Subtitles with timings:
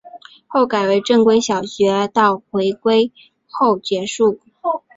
[0.47, 3.11] 后改为正规小学到回归
[3.47, 4.39] 后结束。